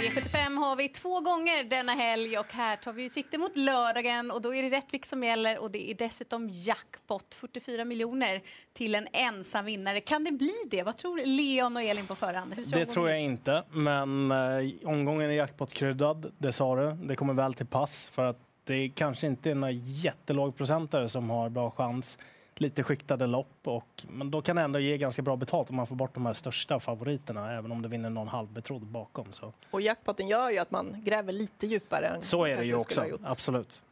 V75 0.00 0.58
har 0.58 0.76
vi 0.76 0.88
två 0.88 1.20
gånger 1.20 1.64
denna 1.64 1.92
helg 1.92 2.38
och 2.38 2.52
här 2.52 2.76
tar 2.76 2.92
vi 2.92 3.08
sikte 3.10 3.38
mot 3.38 3.56
lördagen 3.56 4.30
och 4.30 4.42
då 4.42 4.54
är 4.54 4.62
det 4.62 4.76
Rättvik 4.76 5.06
som 5.06 5.24
gäller 5.24 5.58
och 5.58 5.70
det 5.70 5.90
är 5.90 5.94
dessutom 5.94 6.48
jackpot 6.48 7.34
44 7.34 7.84
miljoner 7.84 8.42
till 8.72 8.94
en 8.94 9.08
ensam 9.12 9.64
vinnare. 9.64 10.00
Kan 10.00 10.24
det 10.24 10.32
bli 10.32 10.54
det? 10.70 10.82
Vad 10.82 10.96
tror 10.96 11.20
Leon 11.26 11.76
och 11.76 11.82
Elin 11.82 12.06
på 12.06 12.14
förhand? 12.14 12.54
det 12.72 12.86
tror 12.86 13.10
jag 13.10 13.20
inte, 13.20 13.64
men 13.70 14.30
eh, 14.30 14.88
omgången 14.88 15.30
är 15.30 15.34
jackpot-kryddad, 15.34 16.32
det 16.38 16.52
sa 16.52 16.76
du. 16.76 17.06
Det 17.06 17.16
kommer 17.16 17.34
väl 17.34 17.54
till 17.54 17.66
pass 17.66 18.08
för 18.08 18.24
att 18.24 18.38
det 18.64 18.88
kanske 18.88 19.26
inte 19.26 19.50
är 19.50 19.54
några 19.54 19.72
jättelågprocentare 19.72 21.08
som 21.08 21.30
har 21.30 21.48
bra 21.48 21.70
chans 21.70 22.18
lite 22.60 22.82
skiktade 22.82 23.26
lopp. 23.26 23.58
Och, 23.64 24.04
men 24.08 24.30
då 24.30 24.42
kan 24.42 24.56
det 24.56 24.62
ändå 24.62 24.78
ge 24.78 24.98
ganska 24.98 25.22
bra 25.22 25.36
betalt 25.36 25.70
om 25.70 25.76
man 25.76 25.86
får 25.86 25.96
bort 25.96 26.14
de 26.14 26.26
här 26.26 26.32
största 26.32 26.80
favoriterna, 26.80 27.52
även 27.52 27.72
om 27.72 27.82
det 27.82 27.88
vinner 27.88 28.10
någon 28.10 28.28
halvbetrodd 28.28 28.82
bakom. 28.82 29.32
Så. 29.32 29.52
Och 29.70 29.80
jackpotten 29.80 30.28
gör 30.28 30.50
ju 30.50 30.58
att 30.58 30.70
man 30.70 31.04
gräver 31.04 31.32
lite 31.32 31.66
djupare. 31.66 32.06
Än 32.06 32.22
så 32.22 32.44
är 32.44 32.56
det 32.56 32.64
ju 32.64 32.74
också, 32.74 33.04
absolut. 33.24 33.82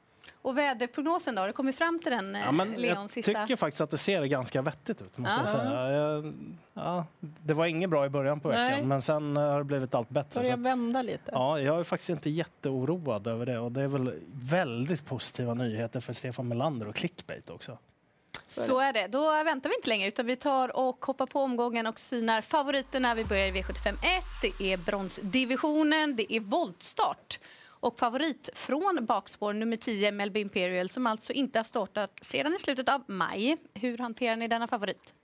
Och 0.43 0.59
väderprognosen 0.59 1.35
då? 1.35 1.43
Har 1.43 1.47
du 1.47 1.53
kommit 1.53 1.77
fram 1.77 1.99
till 1.99 2.13
den, 2.13 2.35
ja, 2.35 2.53
men 2.53 2.73
Leon? 2.73 3.01
Jag 3.01 3.11
sista? 3.11 3.33
tycker 3.33 3.57
faktiskt 3.57 3.81
att 3.81 3.91
det 3.91 3.99
ser 3.99 4.25
ganska 4.25 4.63
vettigt 4.63 5.03
ut. 5.03 5.19
Måste 5.19 5.35
ja. 5.35 5.41
jag 5.41 5.49
säga. 5.49 5.91
Jag, 5.91 6.35
ja, 6.75 7.07
det 7.21 7.55
var 7.55 7.67
inget 7.67 7.91
bra 7.91 8.07
i 8.07 8.09
början 8.09 8.41
på 8.41 8.49
veckan, 8.49 8.65
Nej. 8.65 8.85
men 8.85 9.03
sen 9.03 9.37
har 9.37 9.59
det 9.59 9.65
blivit 9.65 9.95
allt 9.95 10.09
bättre. 10.09 10.41
Börjar 10.41 10.57
vända 10.57 11.03
lite. 11.03 11.31
Ja, 11.33 11.61
jag 11.61 11.81
är 11.81 11.85
faktiskt 11.85 12.11
inte 12.11 12.31
jätteoroad 12.31 13.27
över 13.27 13.47
det. 13.47 13.59
Och 13.59 13.73
det 13.73 13.83
är 13.83 13.89
väl 13.89 14.15
väldigt 14.33 15.07
positiva 15.07 15.55
nyheter 15.55 16.01
för 16.01 16.13
Stefan 16.13 16.49
Melander 16.49 16.89
och 16.89 16.95
clickbait 16.95 17.51
också. 17.51 17.79
Så 18.51 18.79
är 18.79 18.93
det. 18.93 19.07
Då 19.07 19.45
väntar 19.45 19.71
vi 19.71 19.77
inte 19.77 19.89
längre 19.89 20.09
utan 20.09 20.27
vi 20.27 20.37
tar 20.37 20.77
och 20.77 21.05
hoppar 21.05 21.27
på 21.27 21.41
omgången 21.41 21.87
och 21.87 21.99
synar 21.99 22.41
favoriterna. 22.41 23.15
Vi 23.15 23.25
börjar 23.25 23.47
i 23.47 23.51
V75 23.51 23.89
1. 23.89 24.25
Det 24.43 24.73
är 24.73 24.77
bronsdivisionen. 24.77 26.17
Det 26.17 26.35
är 26.35 26.41
voltstart. 26.41 27.39
Och 27.81 27.99
favorit 27.99 28.51
från 28.55 29.07
bakspår 29.07 29.53
nummer 29.53 29.77
10, 29.77 30.13
Melby 30.13 30.41
Imperial, 30.41 30.89
som 30.89 31.07
alltså 31.07 31.33
inte 31.33 31.59
har 31.59 31.65
startat 31.65 32.19
sedan 32.23 32.55
i 32.55 32.59
slutet 32.59 32.89
av 32.89 33.05
maj. 33.07 33.57
Hur 33.75 33.99
hanterar 33.99 34.37
ni 34.37 34.49
denna 34.49 34.69
favorit? 34.69 35.15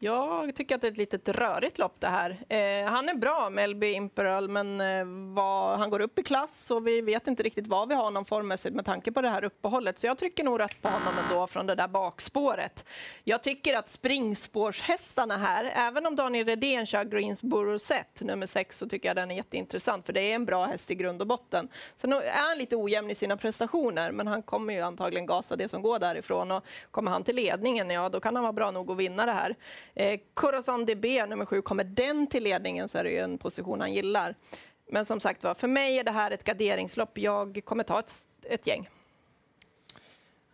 Jag 0.00 0.54
tycker 0.54 0.74
att 0.74 0.80
det 0.80 0.86
är 0.86 0.92
ett 0.92 0.98
litet 0.98 1.28
rörigt 1.28 1.78
lopp 1.78 2.00
det 2.00 2.08
här. 2.08 2.30
Eh, 2.48 2.90
han 2.90 3.08
är 3.08 3.14
bra, 3.14 3.50
Melby 3.50 3.92
Imperial, 3.92 4.48
men 4.48 4.80
eh, 4.80 5.34
vad, 5.34 5.78
han 5.78 5.90
går 5.90 6.00
upp 6.00 6.18
i 6.18 6.22
klass 6.22 6.70
och 6.70 6.86
vi 6.86 7.00
vet 7.00 7.26
inte 7.26 7.42
riktigt 7.42 7.66
vad 7.66 7.88
vi 7.88 7.94
har 7.94 8.04
honom 8.04 8.24
formmässigt 8.24 8.74
med 8.74 8.84
tanke 8.84 9.12
på 9.12 9.20
det 9.22 9.28
här 9.28 9.44
uppehållet. 9.44 9.98
Så 9.98 10.06
jag 10.06 10.18
trycker 10.18 10.44
nog 10.44 10.60
rätt 10.60 10.82
på 10.82 10.88
honom 10.88 11.14
ändå 11.24 11.46
från 11.46 11.66
det 11.66 11.74
där 11.74 11.88
bakspåret. 11.88 12.84
Jag 13.24 13.42
tycker 13.42 13.76
att 13.78 13.88
springspårshästarna 13.88 15.36
här, 15.36 15.72
även 15.74 16.06
om 16.06 16.16
Daniel 16.16 16.46
Redén 16.46 16.86
kör 16.86 17.04
Greensboro 17.04 17.78
Set, 17.78 18.20
nummer 18.20 18.46
6, 18.46 18.78
så 18.78 18.88
tycker 18.88 19.08
jag 19.08 19.16
den 19.16 19.30
är 19.30 19.36
jätteintressant 19.36 20.06
för 20.06 20.12
det 20.12 20.20
är 20.20 20.34
en 20.34 20.44
bra 20.44 20.64
häst 20.64 20.90
i 20.90 20.94
grund 20.94 21.20
och 21.20 21.26
botten. 21.26 21.68
Sen 21.96 22.12
är 22.12 22.30
han 22.32 22.58
lite 22.58 22.76
ojämn 22.76 23.10
i 23.10 23.14
sina 23.14 23.36
prestationer, 23.36 24.12
men 24.12 24.26
han 24.26 24.42
kommer 24.42 24.74
ju 24.74 24.80
antagligen 24.80 25.26
gasa 25.26 25.56
det 25.56 25.68
som 25.68 25.82
går 25.82 25.98
därifrån 25.98 26.50
och 26.50 26.64
kommer 26.90 27.10
han 27.10 27.24
till 27.24 27.36
ledningen, 27.36 27.90
ja 27.90 28.08
då 28.08 28.20
kan 28.20 28.34
han 28.34 28.42
vara 28.42 28.52
bra 28.52 28.70
nog 28.70 28.90
att 28.90 28.96
vinna 28.96 29.26
det 29.26 29.32
här. 29.32 29.56
Eh, 29.98 30.20
Corazon 30.34 30.86
DB, 30.86 31.26
nummer 31.26 31.44
sju, 31.44 31.62
kommer 31.62 31.84
den 31.84 32.26
till 32.26 32.42
ledningen 32.42 32.88
så 32.88 32.98
är 32.98 33.04
det 33.04 33.10
ju 33.10 33.18
en 33.18 33.38
position 33.38 33.80
han 33.80 33.92
gillar. 33.92 34.34
Men 34.90 35.04
som 35.04 35.20
sagt 35.20 35.44
var, 35.44 35.54
för 35.54 35.68
mig 35.68 35.98
är 35.98 36.04
det 36.04 36.10
här 36.10 36.30
ett 36.30 36.44
garderingslopp. 36.44 37.18
Jag 37.18 37.60
kommer 37.64 37.84
ta 37.84 37.98
ett, 37.98 38.12
ett 38.42 38.66
gäng. 38.66 38.88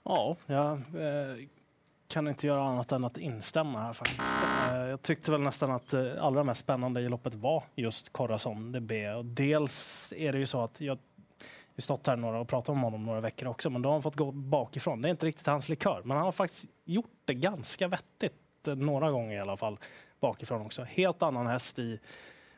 Ja, 0.03 0.37
jag 0.47 0.73
eh, 0.73 1.47
kan 2.09 2.29
inte 2.29 2.47
göra 2.47 2.65
annat 2.65 2.93
än 2.93 3.05
att 3.05 3.19
instämma 3.19 3.83
här 3.83 3.93
faktiskt. 3.93 4.37
Eh, 4.71 4.77
jag 4.77 5.03
tyckte 5.03 5.31
väl 5.31 5.41
nästan 5.41 5.71
att 5.71 5.89
det 5.89 6.23
allra 6.23 6.45
mest 6.45 6.61
spännande 6.61 7.01
i 7.01 7.09
loppet 7.09 7.35
var 7.35 7.63
just 7.75 8.13
Corazon 8.13 8.73
DB. 8.73 8.93
Och 9.17 9.25
dels 9.25 10.13
är 10.17 10.33
det 10.33 10.39
ju 10.39 10.47
så 10.47 10.61
att 10.65 10.81
jag 10.81 10.99
vi 11.75 11.83
stått 11.83 12.07
här 12.07 12.17
några 12.17 12.41
och 12.41 12.49
pratat 12.49 12.69
om 12.69 12.83
honom 12.83 13.05
några 13.05 13.21
veckor 13.21 13.49
också, 13.49 13.71
men 13.71 13.83
då 13.83 13.89
har 13.89 13.93
han 13.95 14.03
fått 14.03 14.17
gå 14.17 14.31
bakifrån. 14.33 15.03
Det 15.03 15.09
är 15.09 15.11
inte 15.11 15.27
riktigt 15.27 15.47
hans 15.47 15.69
likör, 15.69 16.03
men 16.05 16.17
han 16.17 16.25
har 16.25 16.33
faktiskt 16.33 16.69
gjort 16.85 17.13
det 17.25 17.35
ganska 17.35 17.89
vettigt 17.89 18.44
några 18.67 19.11
gånger 19.11 19.37
i 19.37 19.41
alla 19.41 19.57
fall 19.57 19.79
bakifrån 20.21 20.67
också. 20.67 20.83
Helt 20.83 21.23
annan 21.23 21.47
häst 21.47 21.79
i 21.79 22.01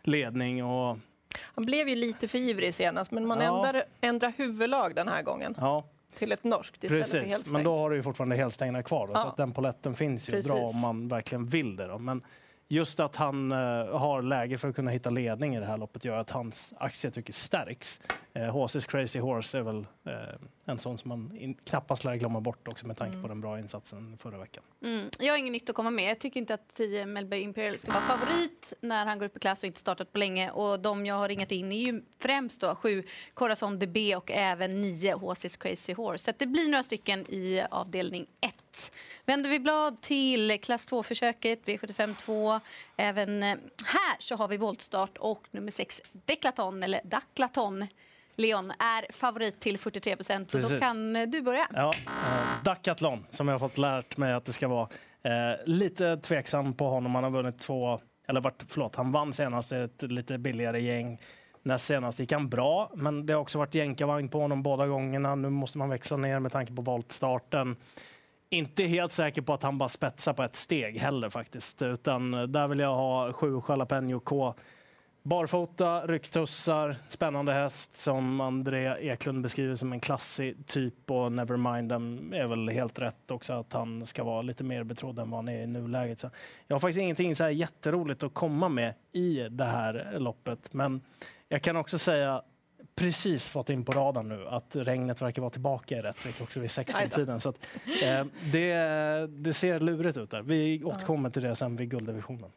ledning 0.02 0.64
och 0.64 0.98
han 1.42 1.66
blev 1.66 1.88
ju 1.88 1.96
lite 1.96 2.28
för 2.28 2.38
ivrig 2.38 2.74
senast, 2.74 3.10
men 3.10 3.26
man 3.26 3.40
ja. 3.40 3.66
ändrar, 3.66 3.84
ändrar 4.00 4.32
huvudlag 4.36 4.94
den 4.94 5.08
här 5.08 5.22
gången. 5.22 5.54
Ja. 5.60 5.84
Till 6.18 6.32
ett 6.32 6.44
norskt 6.44 6.84
istället 6.84 7.02
Precis, 7.04 7.12
för 7.12 7.20
helstängt. 7.20 7.52
men 7.52 7.64
då 7.64 7.78
har 7.78 7.90
du 7.90 7.96
ju 7.96 8.02
fortfarande 8.02 8.36
helstängda 8.36 8.82
kvar. 8.82 9.06
Då, 9.06 9.12
ja. 9.12 9.18
Så 9.18 9.28
att 9.28 9.36
den 9.36 9.52
poletten 9.52 9.94
finns 9.94 10.28
ju 10.28 10.32
Precis. 10.32 10.52
bra 10.52 10.60
om 10.60 10.80
man 10.80 11.08
verkligen 11.08 11.46
vill 11.46 11.76
det. 11.76 11.86
Då. 11.86 11.98
Men 11.98 12.22
just 12.68 13.00
att 13.00 13.16
han 13.16 13.52
uh, 13.52 13.98
har 13.98 14.22
läge 14.22 14.58
för 14.58 14.68
att 14.68 14.76
kunna 14.76 14.90
hitta 14.90 15.10
ledning 15.10 15.56
i 15.56 15.60
det 15.60 15.66
här 15.66 15.76
loppet 15.76 16.04
gör 16.04 16.18
att 16.18 16.30
hans 16.30 16.74
aktietycke 16.78 17.32
stärks. 17.32 18.00
Uh, 18.36 18.42
eh, 18.42 18.54
HC's 18.54 18.90
Crazy 18.90 19.18
Horse 19.18 19.58
är 19.58 19.62
väl 19.62 19.76
uh, 19.78 20.12
en 20.64 20.78
sån 20.78 20.98
som 20.98 21.08
man 21.08 21.36
in, 21.36 21.54
knappast 21.54 22.04
lär 22.04 22.14
glömma 22.14 22.40
bort 22.40 22.68
också 22.68 22.86
med 22.86 22.96
tanke 22.96 23.12
mm. 23.12 23.22
på 23.22 23.28
den 23.28 23.40
bra 23.40 23.58
insatsen 23.58 24.18
förra 24.18 24.38
veckan. 24.38 24.62
Mm. 24.82 25.08
Jag 25.18 25.32
har 25.32 25.38
inget 25.38 25.52
nytt 25.52 25.70
att 25.70 25.76
komma 25.76 25.90
med. 25.90 26.10
Jag 26.10 26.18
tycker 26.18 26.40
inte 26.40 26.54
att 26.54 26.74
10 26.74 27.06
Melby 27.06 27.40
Imperial 27.40 27.78
ska 27.78 27.92
vara 27.92 28.02
favorit 28.02 28.72
när 28.80 29.06
han 29.06 29.18
går 29.18 29.26
upp 29.26 29.36
i 29.36 29.40
klass 29.40 29.62
och 29.62 29.66
inte 29.66 29.80
startat 29.80 30.12
på 30.12 30.18
länge. 30.18 30.50
Och 30.50 30.80
de 30.80 31.06
jag 31.06 31.14
har 31.14 31.28
ringat 31.28 31.52
in 31.52 31.72
är 31.72 31.76
ju 31.76 32.02
främst 32.18 32.60
då 32.60 32.74
7 32.74 33.02
Corazon 33.34 33.78
DB 33.78 34.16
och 34.16 34.30
även 34.30 34.80
9 34.80 35.14
HC's 35.14 35.60
Crazy 35.60 35.94
Horse. 35.94 36.24
Så 36.24 36.32
det 36.38 36.46
blir 36.46 36.70
några 36.70 36.82
stycken 36.82 37.20
i 37.28 37.62
avdelning 37.70 38.26
1. 38.40 38.54
Vänder 39.24 39.50
vi 39.50 39.60
blad 39.60 40.00
till 40.00 40.60
klass 40.62 40.88
2-försöket, 40.88 41.66
V75 41.66 42.14
2. 42.14 42.60
Även 42.96 43.42
eh, 43.42 43.56
här 43.84 44.16
så 44.18 44.36
har 44.36 44.48
vi 44.48 44.56
voltstart 44.56 45.18
och 45.18 45.42
nummer 45.50 45.70
6 45.70 46.02
Deklaton, 46.12 46.82
eller 46.82 47.00
Daklaton. 47.04 47.86
Leon 48.36 48.70
är 48.70 49.12
favorit 49.12 49.60
till 49.60 49.78
43 49.78 50.16
procent. 50.16 50.52
Då 50.52 50.78
kan 50.78 51.16
eh, 51.16 51.26
du 51.26 51.42
börja. 51.42 51.68
Ja, 51.72 51.92
eh, 52.06 52.62
Dacathlon, 52.64 53.24
som 53.24 53.48
jag 53.48 53.54
har 53.54 53.58
fått 53.68 53.78
lärt 53.78 54.16
mig 54.16 54.32
att 54.32 54.44
det 54.44 54.52
ska 54.52 54.68
vara. 54.68 54.88
Eh, 55.22 55.58
lite 55.64 56.16
tveksam 56.16 56.74
på 56.74 56.88
honom. 56.88 57.14
Han 57.14 57.24
har 57.24 57.30
vunnit 57.30 57.58
två, 57.58 58.00
eller 58.28 58.40
vart, 58.40 58.64
förlåt, 58.68 58.96
han 58.96 59.12
vann 59.12 59.32
senast 59.32 59.72
ett 59.72 60.02
lite 60.02 60.38
billigare 60.38 60.80
gäng. 60.80 61.20
Näst 61.62 61.86
senast 61.86 62.18
gick 62.18 62.32
han 62.32 62.48
bra, 62.48 62.90
men 62.94 63.26
det 63.26 63.32
har 63.32 63.40
också 63.40 63.58
varit 63.58 63.74
jänkarvagn 63.74 64.28
på 64.28 64.40
honom 64.40 64.62
båda 64.62 64.86
gångerna. 64.86 65.34
Nu 65.34 65.50
måste 65.50 65.78
man 65.78 65.88
växla 65.88 66.16
ner 66.16 66.38
med 66.38 66.52
tanke 66.52 66.72
på 66.72 66.82
voltstarten 66.82 67.76
inte 68.50 68.84
helt 68.84 69.12
säker 69.12 69.42
på 69.42 69.54
att 69.54 69.62
han 69.62 69.78
bara 69.78 69.88
spetsar 69.88 70.32
på 70.32 70.42
ett 70.42 70.56
steg 70.56 70.98
heller 70.98 71.30
faktiskt. 71.30 71.82
Utan 71.82 72.30
där 72.30 72.68
vill 72.68 72.78
jag 72.78 72.94
ha 72.94 73.32
sju 73.32 73.60
Jalapeno 73.68 74.20
K. 74.20 74.54
Barfota, 75.22 76.06
rycktussar, 76.06 76.96
spännande 77.08 77.52
häst 77.52 77.94
som 77.94 78.40
André 78.40 78.96
Eklund 79.00 79.42
beskriver 79.42 79.74
som 79.74 79.92
en 79.92 80.00
klassig 80.00 80.66
typ 80.66 81.10
och 81.10 81.32
Nevermind 81.32 81.92
är 82.34 82.46
väl 82.46 82.68
helt 82.68 82.98
rätt 82.98 83.30
också 83.30 83.52
att 83.52 83.72
han 83.72 84.06
ska 84.06 84.24
vara 84.24 84.42
lite 84.42 84.64
mer 84.64 84.84
betrodd 84.84 85.18
än 85.18 85.30
vad 85.30 85.38
han 85.38 85.48
är 85.48 85.62
i 85.62 85.66
nuläget. 85.66 86.20
Så 86.20 86.30
jag 86.66 86.74
har 86.74 86.80
faktiskt 86.80 87.00
ingenting 87.00 87.36
så 87.36 87.44
här 87.44 87.50
jätteroligt 87.50 88.22
att 88.22 88.34
komma 88.34 88.68
med 88.68 88.94
i 89.12 89.48
det 89.50 89.64
här 89.64 90.16
loppet 90.18 90.74
men 90.74 91.00
jag 91.48 91.62
kan 91.62 91.76
också 91.76 91.98
säga 91.98 92.42
precis 92.96 93.48
fått 93.48 93.70
in 93.70 93.84
på 93.84 93.92
radarn 93.92 94.28
nu 94.28 94.46
att 94.48 94.76
regnet 94.76 95.22
verkar 95.22 95.42
vara 95.42 95.50
tillbaka 95.50 95.98
i 95.98 96.00
Rättvik 96.00 96.40
också 96.40 96.60
vid 96.60 96.70
16-tiden. 96.70 97.40
Så 97.40 97.48
att, 97.48 97.66
eh, 98.02 98.24
det, 98.52 98.74
det 99.26 99.52
ser 99.52 99.80
lurigt 99.80 100.16
ut 100.16 100.30
där. 100.30 100.42
Vi 100.42 100.84
återkommer 100.84 101.30
till 101.30 101.42
det 101.42 101.56
sen 101.56 101.76
vid 101.76 101.90
gulddivisionen. 101.90 102.50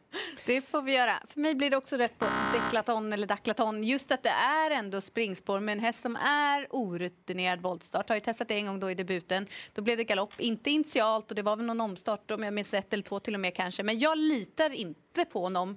Det 0.46 0.60
får 0.60 0.82
vi 0.82 0.92
göra. 0.92 1.12
För 1.28 1.40
mig 1.40 1.54
blir 1.54 1.70
det 1.70 1.76
också 1.76 1.96
rätt 1.96 2.18
på 2.18 2.26
deklaton 2.52 3.12
eller 3.12 3.26
daklaton. 3.26 3.84
Just 3.84 4.12
att 4.12 4.22
det 4.22 4.28
är 4.28 4.70
ändå 4.70 5.00
springspår 5.00 5.60
med 5.60 5.72
en 5.72 5.80
häst 5.80 6.02
som 6.02 6.16
är 6.16 6.66
orutinerad 6.70 7.60
voltstart. 7.60 8.08
Har 8.08 8.16
ju 8.16 8.20
testat 8.20 8.48
det 8.48 8.54
en 8.54 8.66
gång 8.66 8.80
då 8.80 8.90
i 8.90 8.94
debuten. 8.94 9.46
Då 9.74 9.82
blev 9.82 9.96
det 9.96 10.04
galopp, 10.04 10.40
inte 10.40 10.70
initialt 10.70 11.30
och 11.30 11.36
det 11.36 11.42
var 11.42 11.56
väl 11.56 11.66
någon 11.66 11.80
omstart 11.80 12.30
om 12.30 12.42
jag 12.42 12.54
minns 12.54 12.74
rätt 12.74 12.92
eller 12.92 13.02
två 13.02 13.20
till 13.20 13.34
och 13.34 13.40
med 13.40 13.54
kanske. 13.54 13.82
Men 13.82 13.98
jag 13.98 14.18
litar 14.18 14.70
inte 14.70 15.24
på 15.24 15.42
honom 15.42 15.76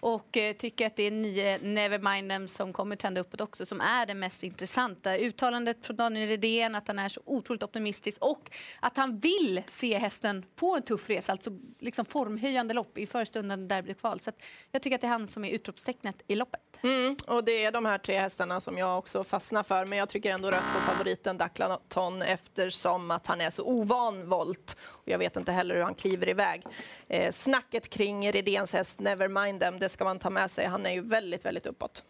och 0.00 0.36
eh, 0.36 0.56
tycker 0.56 0.86
att 0.86 0.96
det 0.96 1.02
är 1.02 1.10
nio 1.10 1.58
Nevermind 1.58 2.30
Them 2.30 2.48
som 2.48 2.72
kommer 2.72 2.96
tända 2.96 3.20
uppåt 3.20 3.40
också 3.40 3.66
som 3.66 3.80
är 3.80 4.06
det 4.06 4.14
mest 4.14 4.42
intressanta. 4.42 5.18
Uttalandet 5.18 5.86
från 5.86 5.96
Daniel 5.96 6.28
Redén 6.28 6.74
att 6.74 6.88
han 6.88 6.98
är 6.98 7.08
så 7.08 7.20
otroligt 7.24 7.62
optimistisk 7.62 8.22
och 8.22 8.50
att 8.80 8.96
han 8.96 9.18
vill 9.18 9.62
se 9.66 9.98
hästen 9.98 10.44
på 10.54 10.76
en 10.76 10.82
tuff 10.82 11.10
resa, 11.10 11.32
alltså 11.32 11.50
liksom 11.78 12.04
formhöjande 12.04 12.74
lopp 12.74 12.98
i 12.98 13.06
förestundande 13.06 13.74
derbykval. 13.74 14.20
Så 14.20 14.30
jag 14.72 14.82
tycker 14.82 14.94
att 14.94 15.00
det 15.00 15.06
är 15.06 15.10
han 15.10 15.26
som 15.26 15.44
är 15.44 15.50
utropstecknet 15.50 16.22
i 16.26 16.34
loppet. 16.34 16.69
Mm, 16.82 17.16
och 17.26 17.44
det 17.44 17.64
är 17.64 17.72
de 17.72 17.86
här 17.86 17.98
tre 17.98 18.18
hästarna 18.18 18.60
som 18.60 18.78
jag 18.78 18.98
också 18.98 19.24
fastnar 19.24 19.62
för, 19.62 19.84
men 19.84 19.98
jag 19.98 20.08
trycker 20.08 20.30
ändå 20.30 20.50
rött 20.50 20.74
på 20.74 20.80
favoriten 20.80 21.38
Daklaton 21.38 22.22
eftersom 22.22 23.10
att 23.10 23.26
han 23.26 23.40
är 23.40 23.50
så 23.50 23.64
ovan 23.64 24.28
volt. 24.28 24.76
Och 24.82 25.08
jag 25.08 25.18
vet 25.18 25.36
inte 25.36 25.52
heller 25.52 25.74
hur 25.74 25.82
han 25.82 25.94
kliver 25.94 26.28
iväg. 26.28 26.62
Eh, 27.08 27.32
snacket 27.32 27.90
kring 27.90 28.32
Redéns 28.32 28.72
häst 28.72 29.00
Nevermind 29.00 29.60
Them, 29.60 29.78
det 29.78 29.88
ska 29.88 30.04
man 30.04 30.18
ta 30.18 30.30
med 30.30 30.50
sig. 30.50 30.66
Han 30.66 30.86
är 30.86 30.92
ju 30.92 31.00
väldigt, 31.00 31.44
väldigt 31.44 31.66
uppåt. 31.66 32.02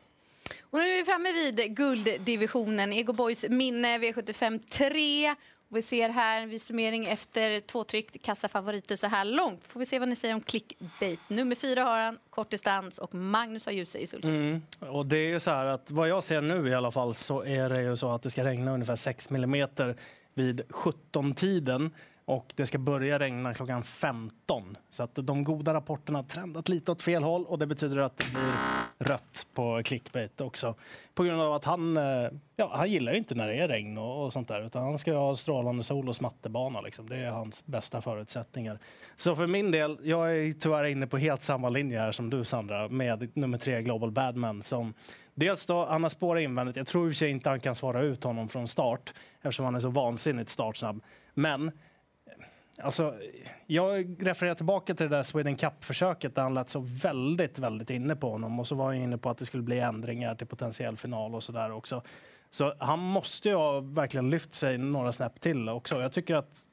Och 0.61 0.79
nu 0.79 0.85
är 0.85 0.99
vi 0.99 1.05
framme 1.05 1.33
vid 1.33 1.77
gulddivisionen. 1.77 2.93
Ego 2.93 3.13
Boys 3.13 3.49
minne 3.49 3.99
V75 3.99 4.59
3. 4.59 5.35
Vi 5.73 5.83
ser 5.83 6.09
här 6.09 6.43
en 6.43 6.61
summering 6.61 7.07
efter 7.07 7.61
två 7.61 7.85
tryck, 7.85 8.23
kassafavoriter 8.23 8.97
så 8.97 9.07
här 9.07 9.25
långt. 9.25 9.65
Får 9.65 9.81
vi 9.81 9.87
se 9.87 9.99
vad 9.99 10.09
ni 10.09 10.17
säger 10.17 10.35
om 10.35 10.41
clickbait. 10.41 11.21
Nummer 11.29 11.57
fyra 11.57 11.85
har 11.85 11.99
han, 11.99 12.19
kortdistans 12.31 12.99
och 12.99 13.15
Magnus 13.15 13.67
har 13.67 13.73
ljus 13.73 13.97
i 13.97 14.07
sulky. 14.07 14.29
Mm. 14.29 14.63
Och 14.79 15.07
det 15.07 15.17
är 15.17 15.29
ju 15.29 15.41
så 15.41 15.51
här 15.51 15.67
att 15.67 15.91
vad 15.91 16.09
jag 16.09 16.23
ser 16.23 16.41
nu 16.41 16.69
i 16.69 16.75
alla 16.75 16.91
fall 16.91 17.15
så 17.15 17.45
är 17.45 17.69
det 17.69 17.83
ju 17.83 17.97
så 17.97 18.13
att 18.13 18.23
det 18.23 18.31
ska 18.31 18.45
regna 18.45 18.75
ungefär 18.75 18.97
6 18.97 19.31
millimeter 19.31 19.97
vid 20.35 20.61
17-tiden 20.61 21.91
och 22.31 22.53
det 22.57 22.67
ska 22.67 22.79
börja 22.79 23.19
regna 23.19 23.55
klockan 23.55 23.83
15. 23.83 24.77
Så 24.91 25.03
att 25.03 25.15
de 25.15 25.45
goda 25.45 25.75
rapporterna 25.75 26.19
har 26.19 26.25
trendat 26.25 26.69
lite 26.69 26.93
åt 26.93 27.03
fel 27.03 27.23
håll 27.23 27.45
och 27.45 27.59
det 27.59 27.67
betyder 27.67 27.97
att 27.99 28.17
det 28.17 28.25
blir 28.31 28.53
rött 28.99 29.47
på 29.55 29.83
clickbait 29.85 30.41
också. 30.41 30.75
På 31.15 31.23
grund 31.23 31.41
av 31.41 31.53
att 31.53 31.65
han, 31.65 31.97
eh, 31.97 32.29
ja, 32.57 32.71
han 32.75 32.91
gillar 32.91 33.13
ju 33.13 33.19
inte 33.19 33.35
när 33.35 33.49
det 33.49 33.55
är 33.55 33.69
regn 33.69 33.99
och, 33.99 34.25
och 34.25 34.33
sånt 34.33 34.49
där 34.49 34.67
utan 34.67 34.83
han 34.83 34.99
ska 34.99 35.15
ha 35.15 35.35
strålande 35.35 35.83
sol 35.83 36.09
och 36.09 36.17
smattebana. 36.17 36.81
Liksom. 36.81 37.09
Det 37.09 37.17
är 37.17 37.31
hans 37.31 37.67
bästa 37.67 38.01
förutsättningar. 38.01 38.79
Så 39.17 39.37
för 39.37 39.47
min 39.47 39.71
del, 39.71 39.99
jag 40.03 40.37
är 40.37 40.53
tyvärr 40.53 40.85
inne 40.85 41.07
på 41.07 41.19
helt 41.19 41.43
samma 41.43 41.69
linje 41.69 41.99
här 41.99 42.13
som 42.13 42.31
du 42.31 42.45
Sandra 42.45 42.89
med 42.89 43.37
nummer 43.37 43.59
tre 43.59 43.83
Global 43.83 44.11
Badman 44.11 44.63
som 44.63 44.95
Dels 45.35 45.67
då, 45.67 45.87
han 45.87 46.03
har 46.03 46.11
spårat 46.11 46.43
invändigt. 46.43 46.77
Jag 46.77 46.87
tror 46.87 47.07
i 47.07 47.09
och 47.09 47.13
för 47.13 47.17
sig 47.17 47.31
inte 47.31 47.49
han 47.51 47.61
kan 47.61 47.75
svara 47.75 48.03
ut 48.03 48.25
honom 48.25 48.49
från 48.49 48.69
start 48.69 49.15
eftersom 49.43 49.65
han 49.65 49.75
är 49.75 49.81
så 49.81 49.89
vansinnigt 49.89 50.51
startsnabb. 50.51 51.03
Men 51.35 51.71
Alltså, 52.83 53.15
jag 53.67 54.17
refererar 54.27 54.55
tillbaka 54.55 54.95
till 54.95 55.09
det 55.09 55.17
där 55.17 55.23
Sweden 55.23 55.57
Cup-försöket 55.57 56.35
där 56.35 56.43
han 56.43 56.55
lät 56.55 56.69
så 56.69 56.81
väldigt, 56.81 57.59
väldigt 57.59 57.91
inne 57.91 58.17
på 58.17 58.31
honom 58.31 58.61
och 58.61 58.67
så 58.67 58.75
var 58.75 58.85
han 58.85 58.95
inne 58.95 59.19
på 59.19 59.31
att 59.31 59.39
det 59.39 59.45
skulle 59.45 59.63
bli 59.63 59.81
ändringar 59.81 60.35
till 60.35 60.47
potentiell 60.47 60.97
final 60.97 61.35
och 61.35 61.43
så 61.43 61.53
där 61.53 61.73
också. 61.73 62.03
Så 62.51 62.75
han 62.79 62.99
måste 62.99 63.49
ju 63.49 63.55
ha 63.55 63.81
verkligen 63.81 64.31
lyft 64.31 64.55
sig 64.55 64.79
några 64.79 65.13
snäpp 65.13 65.41
till 65.41 65.69
också. 65.69 66.01
Jag 66.01 66.13
tycker 66.13 66.35
att 66.35 66.67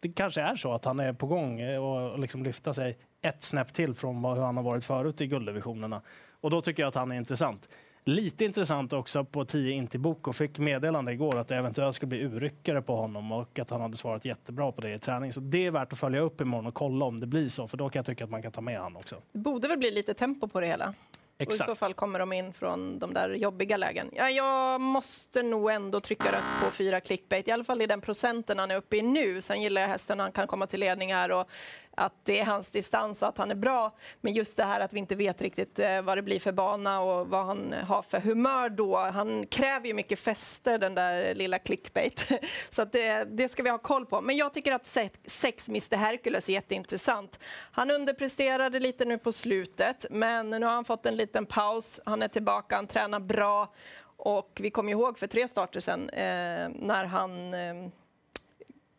det 0.00 0.08
kanske 0.08 0.40
är 0.40 0.56
så 0.56 0.72
att 0.72 0.84
han 0.84 1.00
är 1.00 1.12
på 1.12 1.26
gång 1.26 1.76
och 1.78 2.18
liksom 2.18 2.42
lyfta 2.42 2.72
sig 2.72 2.98
ett 3.22 3.42
snäpp 3.42 3.72
till 3.72 3.94
från 3.94 4.24
hur 4.24 4.42
han 4.42 4.56
har 4.56 4.64
varit 4.64 4.84
förut 4.84 5.20
i 5.20 5.26
gulddivisionerna. 5.26 6.02
Och 6.40 6.50
då 6.50 6.60
tycker 6.60 6.82
jag 6.82 6.88
att 6.88 6.94
han 6.94 7.12
är 7.12 7.16
intressant. 7.16 7.68
Lite 8.06 8.44
intressant 8.44 8.92
också 8.92 9.24
på 9.24 9.44
10 9.44 9.72
Intibok 9.72 10.28
och 10.28 10.36
fick 10.36 10.58
meddelande 10.58 11.12
igår 11.12 11.38
att 11.38 11.48
det 11.48 11.56
eventuellt 11.56 11.96
skulle 11.96 12.08
bli 12.08 12.20
urryckare 12.20 12.82
på 12.82 12.96
honom 12.96 13.32
och 13.32 13.58
att 13.58 13.70
han 13.70 13.80
hade 13.80 13.96
svarat 13.96 14.24
jättebra 14.24 14.72
på 14.72 14.80
det 14.80 14.94
i 14.94 14.98
träning. 14.98 15.32
Så 15.32 15.40
det 15.40 15.66
är 15.66 15.70
värt 15.70 15.92
att 15.92 15.98
följa 15.98 16.20
upp 16.20 16.40
imorgon 16.40 16.66
och 16.66 16.74
kolla 16.74 17.04
om 17.04 17.20
det 17.20 17.26
blir 17.26 17.48
så 17.48 17.68
för 17.68 17.76
då 17.76 17.88
kan 17.88 17.98
jag 18.00 18.06
tycka 18.06 18.24
att 18.24 18.30
man 18.30 18.42
kan 18.42 18.52
ta 18.52 18.60
med 18.60 18.78
honom 18.78 18.96
också. 18.96 19.16
Det 19.32 19.38
borde 19.38 19.68
väl 19.68 19.78
bli 19.78 19.90
lite 19.90 20.14
tempo 20.14 20.48
på 20.48 20.60
det 20.60 20.66
hela? 20.66 20.94
Exakt. 21.38 21.68
Och 21.68 21.72
I 21.72 21.76
så 21.76 21.76
fall 21.76 21.94
kommer 21.94 22.18
de 22.18 22.32
in 22.32 22.52
från 22.52 22.98
de 22.98 23.14
där 23.14 23.30
jobbiga 23.30 23.76
lägen. 23.76 24.10
Ja, 24.12 24.30
jag 24.30 24.80
måste 24.80 25.42
nog 25.42 25.70
ändå 25.70 26.00
trycka 26.00 26.32
rött 26.32 26.64
på 26.64 26.70
fyra 26.70 27.00
clickbait, 27.00 27.48
i 27.48 27.50
alla 27.50 27.64
fall 27.64 27.82
i 27.82 27.86
den 27.86 28.00
procenten 28.00 28.58
han 28.58 28.70
är 28.70 28.76
uppe 28.76 28.96
i 28.96 29.02
nu. 29.02 29.42
Sen 29.42 29.62
gillar 29.62 29.80
jag 29.80 29.88
hästen 29.88 30.20
han 30.20 30.32
kan 30.32 30.46
komma 30.46 30.66
till 30.66 30.80
ledningar 30.80 31.30
och 31.30 31.48
att 31.96 32.14
det 32.24 32.40
är 32.40 32.44
hans 32.44 32.70
distans 32.70 33.22
och 33.22 33.28
att 33.28 33.38
han 33.38 33.50
är 33.50 33.54
bra. 33.54 33.94
Men 34.20 34.32
just 34.32 34.56
det 34.56 34.64
här 34.64 34.80
att 34.80 34.92
vi 34.92 34.98
inte 34.98 35.14
vet 35.14 35.42
riktigt 35.42 35.78
eh, 35.78 36.02
vad 36.02 36.18
det 36.18 36.22
blir 36.22 36.40
för 36.40 36.52
bana 36.52 37.00
och 37.00 37.28
vad 37.28 37.46
han 37.46 37.74
har 37.88 38.02
för 38.02 38.20
humör 38.20 38.68
då. 38.68 38.96
Han 38.96 39.46
kräver 39.46 39.86
ju 39.86 39.94
mycket 39.94 40.18
fäste, 40.18 40.78
den 40.78 40.94
där 40.94 41.34
lilla 41.34 41.58
clickbait. 41.58 42.28
Så 42.70 42.82
att 42.82 42.92
det, 42.92 43.24
det 43.24 43.48
ska 43.48 43.62
vi 43.62 43.70
ha 43.70 43.78
koll 43.78 44.06
på. 44.06 44.20
Men 44.20 44.36
jag 44.36 44.54
tycker 44.54 44.72
att 44.72 44.86
sex 45.26 45.68
Mr 45.68 45.96
Hercules 45.96 46.48
är 46.48 46.52
jätteintressant. 46.52 47.38
Han 47.72 47.90
underpresterade 47.90 48.80
lite 48.80 49.04
nu 49.04 49.18
på 49.18 49.32
slutet, 49.32 50.06
men 50.10 50.50
nu 50.50 50.66
har 50.66 50.72
han 50.72 50.84
fått 50.84 51.06
en 51.06 51.16
liten 51.16 51.46
paus. 51.46 52.00
Han 52.06 52.22
är 52.22 52.28
tillbaka, 52.28 52.76
han 52.76 52.86
tränar 52.86 53.20
bra. 53.20 53.72
Och 54.16 54.60
vi 54.62 54.70
kommer 54.70 54.92
ihåg 54.92 55.18
för 55.18 55.26
tre 55.26 55.48
starter 55.48 55.80
sen 55.80 56.10
eh, 56.10 56.68
när 56.74 57.04
han 57.04 57.54
eh, 57.54 57.90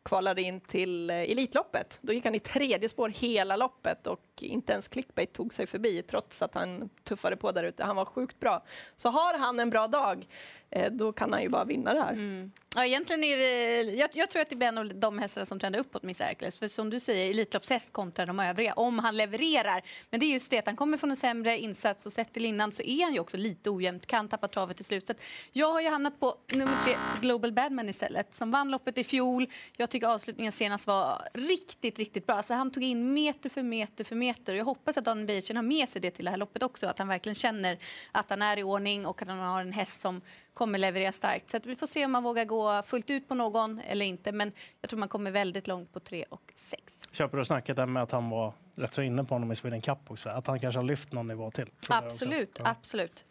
kvalade 0.06 0.42
in 0.42 0.60
till 0.60 1.10
eh, 1.10 1.16
Elitloppet. 1.16 2.00
Då 2.02 2.14
gick 2.14 2.26
han 2.26 2.36
i 2.36 2.40
tredje 2.40 2.90
spår 2.90 3.10
hela 3.10 3.56
loppet 3.56 4.08
och 4.08 4.22
inte 4.42 4.74
ens 4.74 4.88
clickbait 4.88 5.34
tog 5.34 5.54
sig 5.54 5.68
förbi 5.68 6.02
trots 6.02 6.42
att 6.42 6.56
han 6.56 6.90
tuffade 7.04 7.36
på 7.36 7.52
där 7.52 7.64
ute. 7.64 7.84
Han 7.84 7.96
var 7.96 8.06
sjukt 8.06 8.40
bra. 8.40 8.64
Så 8.96 9.10
har 9.10 9.38
han 9.38 9.60
en 9.60 9.70
bra 9.70 9.88
dag, 9.88 10.28
eh, 10.70 10.92
då 10.92 11.12
kan 11.12 11.34
han 11.34 11.42
ju 11.42 11.50
bara 11.50 11.66
vinna 11.66 11.94
det 11.94 12.02
här. 12.02 12.14
Mm. 12.14 12.52
Ja, 12.78 12.86
egentligen 12.86 13.24
är 13.24 13.38
det, 13.38 13.82
jag, 13.82 14.10
jag, 14.14 14.30
tror 14.30 14.42
att 14.42 14.50
det 14.50 14.56
blir 14.56 14.68
en 14.68 14.78
av 14.78 14.96
de 14.96 15.20
hästarna 15.20 15.46
som 15.46 15.60
trendar 15.60 15.80
uppåt 15.80 16.04
Miss 16.04 16.20
Hercules. 16.20 16.60
För 16.60 16.68
som 16.68 16.90
du 16.90 17.00
säger, 17.00 17.30
Elitloppshäst 17.30 17.94
kontra 17.94 18.26
de 18.26 18.40
övriga, 18.40 18.74
om 18.74 19.00
han 19.00 19.18
levererar. 19.18 19.84
Men 20.10 20.20
det 20.20 20.26
är 20.26 20.34
just 20.34 20.52
det 20.52 20.60
att 20.60 20.66
han 20.66 20.76
kommer 20.76 20.98
från 20.98 21.10
en 21.10 21.16
sämre 21.16 21.58
insats 21.58 22.06
och 22.06 22.14
sett 22.14 22.34
till 22.34 22.46
innan 22.46 22.72
så 22.72 22.84
är 22.84 23.04
han 23.04 23.14
ju 23.14 23.20
också 23.20 23.38
lite 23.38 23.70
ojämnt, 23.70 24.06
kan 24.06 24.28
tappa 24.28 24.48
travet 24.48 24.78
till 24.78 24.84
i 24.84 24.86
slutet. 24.86 25.22
Jag 25.52 25.72
har 25.72 25.82
ju 25.82 25.90
hamnat 25.90 26.20
på 26.20 26.36
nummer 26.52 26.78
tre, 26.84 26.96
Global 27.22 27.52
Badman 27.52 27.90
istället, 27.90 28.36
som 28.36 28.52
vann 28.52 28.72
loppet 28.72 28.98
i 28.98 29.04
fjol. 29.04 29.48
Jag 29.78 29.90
tycker 29.90 30.08
avslutningen 30.08 30.52
senast 30.52 30.88
var 30.88 31.22
riktigt, 31.34 32.00
riktigt 32.00 32.26
bra. 32.26 32.44
Så 32.44 32.54
han 32.54 32.72
tog 32.72 32.84
in 32.84 33.14
meter 33.14 33.50
för 33.50 33.64
meter 33.64 34.04
för 34.04 34.16
meter. 34.16 34.54
Och 34.54 34.60
jag 34.60 34.66
hoppas 34.66 34.98
att 34.98 35.06
Daniel 35.06 35.28
Beijing 35.28 35.56
har 35.56 35.64
med 35.64 35.90
sig 35.90 36.02
det 36.02 36.12
till 36.12 36.26
det 36.26 36.32
här 36.32 36.38
loppet 36.38 36.64
också. 36.64 36.88
Att 36.88 37.00
han 37.00 37.08
verkligen 37.08 37.36
känner 37.36 37.78
att 38.12 38.30
han 38.30 38.42
är 38.42 38.60
i 38.60 38.64
ordning 38.64 39.06
och 39.06 39.22
att 39.22 39.28
han 39.28 39.40
har 39.40 39.62
en 39.62 39.74
häst 39.74 40.02
som 40.02 40.22
kommer 40.56 40.80
leverera 40.80 41.12
starkt. 41.12 41.50
Så 41.50 41.60
vi 41.64 41.76
får 41.76 41.88
se 41.88 42.06
om 42.06 42.12
man 42.12 42.24
vågar 42.24 42.46
gå 42.46 42.84
fullt 42.84 43.10
ut 43.10 43.28
på 43.28 43.36
någon 43.36 43.80
eller 43.80 44.06
inte. 44.06 44.32
Men 44.32 44.52
jag 44.82 44.90
tror 44.90 45.00
man 45.00 45.10
kommer 45.10 45.32
väldigt 45.32 45.68
långt 45.68 45.94
på 45.94 46.00
3 46.00 46.26
och 46.30 46.52
6. 46.56 46.82
Köper 47.12 47.38
du 47.38 47.46
snacket 47.46 47.76
där 47.76 47.86
med 47.86 48.04
att 48.04 48.12
han 48.12 48.30
var 48.30 48.54
rätt 48.76 48.94
så 48.94 49.02
inne 49.02 49.24
på 49.24 49.36
honom 49.36 49.52
i 49.52 49.56
Sweden 49.56 49.82
Cup 49.82 49.98
också? 50.08 50.30
Att 50.30 50.48
han 50.48 50.60
kanske 50.60 50.80
har 50.80 50.86
lyft 50.86 51.14
någon 51.14 51.28
nivå 51.28 51.52
till? 51.52 51.70
Absolut, 51.90 52.58
ja. 52.60 52.70
absolut. 52.70 53.26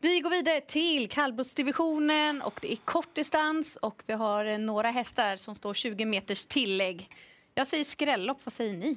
Vi 0.00 0.20
går 0.20 0.30
vidare 0.30 0.60
till 0.60 1.08
kallblodsdivisionen 1.08 2.42
och 2.42 2.58
det 2.62 2.72
är 2.72 2.76
kortdistans 2.76 3.76
och 3.76 4.02
vi 4.06 4.12
har 4.12 4.58
några 4.58 4.90
hästar 4.90 5.36
som 5.36 5.54
står 5.54 5.74
20 5.74 6.04
meters 6.04 6.46
tillägg. 6.46 7.10
Jag 7.54 7.66
säger 7.66 7.84
skrällopp, 7.84 8.38
vad 8.44 8.52
säger 8.52 8.76
ni? 8.76 8.96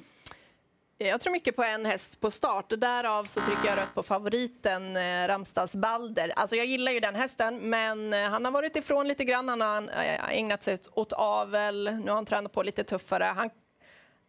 Jag 1.08 1.20
tror 1.20 1.32
mycket 1.32 1.56
på 1.56 1.64
en 1.64 1.86
häst 1.86 2.20
på 2.20 2.30
start. 2.30 2.66
Därav 2.68 3.24
så 3.24 3.40
trycker 3.40 3.68
jag 3.68 3.78
rött 3.78 3.94
på 3.94 4.02
favoriten 4.02 4.96
eh, 4.96 5.26
Ramstads 5.28 5.76
Balder. 5.76 6.32
Alltså 6.36 6.56
jag 6.56 6.66
gillar 6.66 6.92
ju 6.92 7.00
den 7.00 7.14
hästen, 7.14 7.58
men 7.58 8.12
eh, 8.12 8.20
han 8.20 8.44
har 8.44 8.52
varit 8.52 8.76
ifrån 8.76 9.08
lite 9.08 9.24
grann. 9.24 9.48
Han 9.48 9.60
har 9.60 9.82
eh, 9.82 10.38
ägnat 10.38 10.62
sig 10.62 10.78
åt 10.92 11.12
avel. 11.12 11.98
Nu 12.04 12.08
har 12.10 12.14
han 12.14 12.26
tränat 12.26 12.52
på 12.52 12.62
lite 12.62 12.84
tuffare. 12.84 13.24
Han 13.24 13.50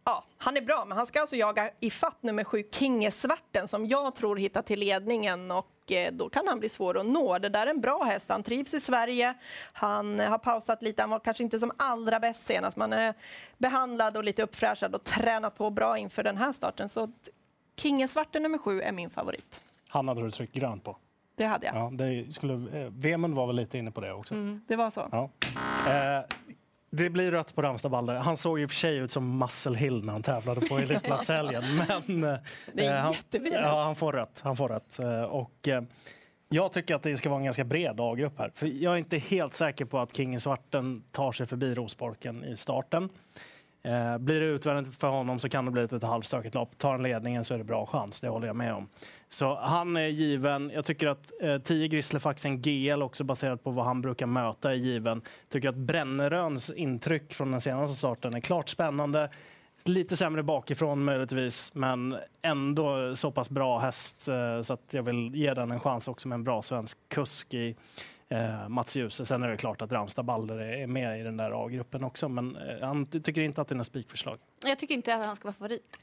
Ja, 0.04 0.24
han 0.38 0.56
är 0.56 0.60
bra, 0.60 0.84
men 0.88 0.98
han 0.98 1.06
ska 1.06 1.20
alltså 1.20 1.36
jaga 1.36 1.70
i 1.80 1.90
fatt 1.90 2.22
nummer 2.22 2.44
sju, 2.44 2.62
Kingesvarten, 2.72 3.68
som 3.68 3.86
jag 3.86 4.14
tror 4.14 4.36
hittar 4.36 4.62
till 4.62 4.78
ledningen 4.80 5.50
och 5.50 5.92
eh, 5.92 6.12
då 6.12 6.28
kan 6.28 6.48
han 6.48 6.58
bli 6.58 6.68
svår 6.68 6.98
att 6.98 7.06
nå. 7.06 7.38
Det 7.38 7.48
där 7.48 7.66
är 7.66 7.70
en 7.70 7.80
bra 7.80 8.02
häst. 8.02 8.28
Han 8.28 8.42
trivs 8.42 8.74
i 8.74 8.80
Sverige. 8.80 9.34
Han 9.72 10.20
har 10.20 10.38
pausat 10.38 10.82
lite. 10.82 11.02
Han 11.02 11.10
var 11.10 11.18
kanske 11.18 11.42
inte 11.42 11.58
som 11.58 11.72
allra 11.76 12.20
bäst 12.20 12.46
senast. 12.46 12.76
Man 12.76 12.92
är 12.92 13.14
behandlad 13.58 14.16
och 14.16 14.24
lite 14.24 14.42
uppfräschad 14.42 14.94
och 14.94 15.04
tränat 15.04 15.56
på 15.56 15.70
bra 15.70 15.98
inför 15.98 16.22
den 16.22 16.36
här 16.36 16.52
starten. 16.52 16.88
Så 16.88 17.12
Kingesvarten 17.76 18.42
nummer 18.42 18.58
sju 18.58 18.80
är 18.80 18.92
min 18.92 19.10
favorit. 19.10 19.60
Han 19.88 20.08
hade 20.08 20.22
du 20.22 20.30
tryckt 20.30 20.54
grönt 20.54 20.84
på? 20.84 20.96
Det 21.36 21.44
hade 21.44 21.66
jag. 21.66 21.76
Ja, 21.76 21.90
det 21.92 22.32
skulle, 22.34 22.80
eh, 22.80 22.90
Vemund 22.90 23.34
var 23.34 23.46
väl 23.46 23.56
lite 23.56 23.78
inne 23.78 23.90
på 23.90 24.00
det 24.00 24.12
också? 24.12 24.34
Mm, 24.34 24.60
det 24.68 24.76
var 24.76 24.90
så. 24.90 25.08
Ja. 25.12 25.30
Eh, 25.88 26.24
det 26.96 27.10
blir 27.10 27.30
rött 27.30 27.54
på 27.54 27.62
Ramstad 27.62 27.88
Balder. 27.88 28.14
Han 28.14 28.36
såg 28.36 28.60
i 28.60 28.64
och 28.64 28.70
för 28.70 28.76
sig 28.76 28.96
ut 28.96 29.12
som 29.12 29.38
Muscle 29.38 29.76
Hill 29.76 30.04
när 30.04 30.12
han 30.12 30.22
tävlade 30.22 30.60
på 30.60 30.78
Elitloppshelgen. 30.78 31.64
men 32.06 32.24
eh, 32.24 32.94
han, 32.94 33.14
ja, 33.52 33.84
han 33.84 33.96
får 33.96 34.12
rött. 34.12 34.40
Han 34.44 34.56
får 34.56 34.68
rött. 34.68 34.98
Eh, 34.98 35.22
och, 35.22 35.68
eh, 35.68 35.82
jag 36.48 36.72
tycker 36.72 36.94
att 36.94 37.02
det 37.02 37.16
ska 37.16 37.28
vara 37.28 37.38
en 37.38 37.44
ganska 37.44 37.64
bred 37.64 38.00
A-grupp 38.00 38.38
här. 38.38 38.52
För 38.54 38.66
jag 38.66 38.94
är 38.94 38.98
inte 38.98 39.18
helt 39.18 39.54
säker 39.54 39.84
på 39.84 39.98
att 39.98 40.16
King 40.16 40.40
Svarten 40.40 41.04
tar 41.10 41.32
sig 41.32 41.46
förbi 41.46 41.74
Rosborken 41.74 42.44
i 42.44 42.56
starten. 42.56 43.08
Eh, 43.84 44.18
blir 44.18 44.40
det 44.40 44.46
utvändigt 44.46 44.96
för 44.96 45.08
honom 45.08 45.38
så 45.38 45.48
kan 45.48 45.64
det 45.64 45.70
bli 45.70 45.82
ett, 45.82 45.92
ett 45.92 46.02
halvstökigt 46.02 46.54
lopp. 46.54 46.78
Tar 46.78 46.92
han 46.92 47.02
ledningen 47.02 47.44
så 47.44 47.54
är 47.54 47.58
det 47.58 47.64
bra 47.64 47.86
chans, 47.86 48.20
det 48.20 48.28
håller 48.28 48.46
jag 48.46 48.56
med 48.56 48.74
om. 48.74 48.88
Så 49.28 49.56
han 49.56 49.96
är 49.96 50.06
given. 50.06 50.70
Jag 50.74 50.84
tycker 50.84 51.06
att 51.06 51.32
eh, 51.42 51.58
10 51.58 51.88
Grisslefaxen 51.88 52.62
GL, 52.62 53.02
också 53.02 53.24
baserat 53.24 53.64
på 53.64 53.70
vad 53.70 53.84
han 53.84 54.02
brukar 54.02 54.26
möta, 54.26 54.70
är 54.70 54.74
given. 54.74 55.22
Tycker 55.48 55.68
att 55.68 55.76
Bränneröns 55.76 56.70
intryck 56.70 57.34
från 57.34 57.50
den 57.50 57.60
senaste 57.60 57.96
starten 57.96 58.34
är 58.34 58.40
klart 58.40 58.68
spännande. 58.68 59.30
Lite 59.84 60.16
sämre 60.16 60.42
bakifrån 60.42 61.04
möjligtvis, 61.04 61.74
men 61.74 62.16
ändå 62.42 63.14
så 63.14 63.30
pass 63.30 63.50
bra 63.50 63.78
häst 63.78 64.28
eh, 64.28 64.62
så 64.62 64.72
att 64.72 64.86
jag 64.90 65.02
vill 65.02 65.34
ge 65.34 65.54
den 65.54 65.70
en 65.70 65.80
chans 65.80 66.08
också 66.08 66.28
med 66.28 66.36
en 66.36 66.44
bra 66.44 66.62
svensk 66.62 66.98
kusk 67.08 67.54
i 67.54 67.76
eh, 68.34 68.68
Mats 68.68 68.96
Djuse. 68.96 69.26
Sen 69.26 69.42
är 69.42 69.48
det 69.48 69.56
klart 69.56 69.82
att 69.82 69.92
Ramstad 69.92 70.22
Baller 70.22 70.58
är 70.58 70.86
med 70.86 71.20
i 71.20 71.22
den 71.22 71.36
där 71.36 71.64
A-gruppen 71.64 72.04
också, 72.04 72.28
men 72.28 72.56
eh, 72.56 72.80
han 72.80 73.06
tycker 73.06 73.40
inte 73.40 73.60
att 73.60 73.68
det 73.68 73.74
är 73.74 73.76
något 73.76 73.86
spikförslag. 73.86 74.38
Jag 74.64 74.78
tycker 74.78 74.94
inte 74.94 75.14
att 75.14 75.26
han 75.26 75.36
ska 75.36 75.44
vara 75.44 75.54
favorit. 75.54 75.98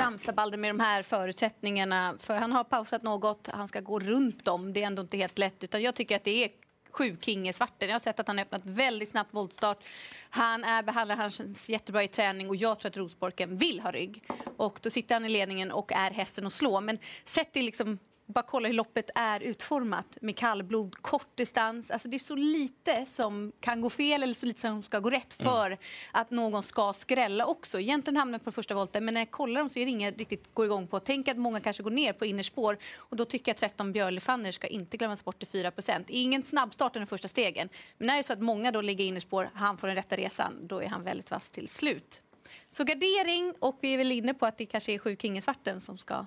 Ramstad 0.00 0.34
Balder 0.34 0.58
med 0.58 0.70
de 0.70 0.80
här 0.80 1.02
förutsättningarna, 1.02 2.14
för 2.18 2.34
han 2.34 2.52
har 2.52 2.64
pausat 2.64 3.02
något, 3.02 3.48
han 3.52 3.68
ska 3.68 3.80
gå 3.80 3.98
runt 3.98 4.44
dem, 4.44 4.72
det 4.72 4.82
är 4.82 4.86
ändå 4.86 5.02
inte 5.02 5.16
helt 5.16 5.38
lätt, 5.38 5.64
utan 5.64 5.82
jag 5.82 5.94
tycker 5.94 6.16
att 6.16 6.24
det 6.24 6.44
är 6.44 6.48
sju 6.90 7.16
Kinge 7.20 7.52
Svarten. 7.52 7.88
Jag 7.88 7.94
har 7.94 8.00
sett 8.00 8.20
att 8.20 8.26
han 8.26 8.38
har 8.38 8.44
öppnat 8.44 8.62
väldigt 8.64 9.08
snabbt 9.08 9.34
voltstart. 9.34 9.84
Han 10.30 10.64
är 10.64 10.82
behandlad, 10.82 11.18
han 11.18 11.30
känns 11.30 11.70
jättebra 11.70 12.02
i 12.02 12.08
träning 12.08 12.48
och 12.48 12.56
jag 12.56 12.78
tror 12.78 12.88
att 12.88 12.96
Rosborken 12.96 13.56
vill 13.56 13.80
ha 13.80 13.90
rygg. 13.90 14.22
Och 14.56 14.78
då 14.82 14.90
sitter 14.90 15.14
han 15.14 15.24
i 15.24 15.28
ledningen 15.28 15.70
och 15.70 15.92
är 15.92 16.10
hästen 16.10 16.46
att 16.46 16.52
slå. 16.52 16.80
Men 16.80 16.98
sett 17.24 17.52
till 17.52 17.64
liksom 17.64 17.98
bara 18.26 18.42
kolla 18.42 18.68
hur 18.68 18.74
loppet 18.74 19.10
är 19.14 19.40
utformat 19.40 20.18
med 20.20 20.36
kallblod, 20.36 21.02
kort 21.02 21.36
distans. 21.36 21.90
Alltså 21.90 22.08
det 22.08 22.16
är 22.16 22.18
så 22.18 22.34
lite 22.34 23.06
som 23.06 23.52
kan 23.60 23.80
gå 23.80 23.90
fel 23.90 24.22
eller 24.22 24.34
så 24.34 24.46
lite 24.46 24.60
som 24.60 24.82
ska 24.82 24.98
gå 24.98 25.10
rätt 25.10 25.40
mm. 25.40 25.52
för 25.52 25.66
mm. 25.66 25.78
att 26.12 26.30
någon 26.30 26.62
ska 26.62 26.92
skrälla 26.92 27.46
också. 27.46 27.80
Egentligen 27.80 28.16
hamnar 28.16 28.38
på 28.38 28.52
första 28.52 28.74
volten, 28.74 29.04
men 29.04 29.14
när 29.14 29.20
jag 29.20 29.30
kollar 29.30 29.60
dem 29.60 29.70
så 29.70 29.78
är 29.78 29.84
det 29.84 29.90
inget 29.90 30.18
riktigt 30.18 30.54
går 30.54 30.66
igång 30.66 30.86
på. 30.86 31.00
Tänk 31.00 31.28
att 31.28 31.36
många 31.36 31.60
kanske 31.60 31.82
går 31.82 31.90
ner 31.90 32.12
på 32.12 32.26
innerspår 32.26 32.78
och 32.96 33.16
då 33.16 33.24
tycker 33.24 33.50
jag 33.50 33.54
att 33.54 33.60
13 33.60 33.92
Björlefanner 33.92 34.52
ska 34.52 34.66
inte 34.66 34.96
glömmas 34.96 35.24
bort 35.24 35.38
till 35.38 35.48
4% 35.48 36.04
Ingen 36.08 36.42
snabbstart 36.42 36.94
den 36.94 37.06
första 37.06 37.28
stegen. 37.28 37.68
Men 37.98 38.06
när 38.06 38.14
det 38.14 38.20
är 38.20 38.22
så 38.22 38.32
att 38.32 38.42
många 38.42 38.72
då 38.72 38.80
ligger 38.80 39.04
innerspår, 39.04 39.50
han 39.54 39.78
får 39.78 39.86
den 39.86 39.96
rätta 39.96 40.16
resan, 40.16 40.66
då 40.66 40.82
är 40.82 40.88
han 40.88 41.04
väldigt 41.04 41.30
vass 41.30 41.50
till 41.50 41.68
slut. 41.68 42.22
Så 42.70 42.84
gardering 42.84 43.54
och 43.58 43.78
vi 43.80 43.94
är 43.94 43.98
väl 43.98 44.12
inne 44.12 44.34
på 44.34 44.46
att 44.46 44.58
det 44.58 44.66
kanske 44.66 44.92
är 44.92 44.98
sju 44.98 45.16
Kingesvarten 45.16 45.80
som 45.80 45.98
ska 45.98 46.26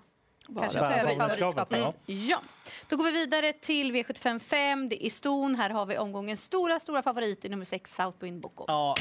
Kanske 0.56 0.80
favoritskapet. 0.80 1.80
Ja. 1.80 1.94
ja. 2.06 2.42
Då 2.89 2.98
går 2.98 3.04
vi 3.04 3.12
vidare 3.12 3.54
till 3.54 3.92
V75 3.92 4.39
5. 4.39 4.89
Det 4.89 5.06
är 5.06 5.10
ston. 5.10 5.56
Här 5.56 5.70
har 5.70 5.86
vi 5.86 5.98
omgångens 5.98 6.44
stora, 6.44 6.80
stora 6.80 7.01
favorit 7.01 7.46
i 7.46 7.50
nummer 7.50 7.66
6, 7.66 7.96
Southwind 7.96 8.42
Boko. 8.42 8.66
Ja, 8.68 8.96